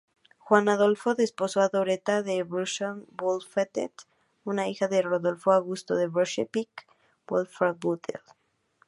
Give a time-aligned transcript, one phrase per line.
[0.39, 3.91] Juan Adolfo desposó a Dorotea de Brunswick-Wolfenbüttel,
[4.43, 8.21] una hija de Rodolfo Augusto de Brunswick-Wolfenbüttel.